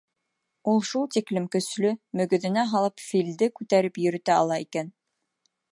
Ул 0.71 0.79
шул 0.91 1.03
тиклем 1.15 1.45
көслө, 1.55 1.91
мөгөҙөнә 2.21 2.65
һалып 2.73 3.05
филде 3.11 3.53
күтәреп 3.61 4.01
йөрөтә 4.07 4.39
ала 4.45 4.63
икән. 4.67 4.91